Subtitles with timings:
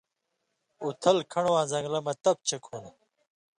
[0.83, 2.97] اُتھل کھن٘ڑاں زن٘گلہ مہ تپ چک ہُوندوۡ۔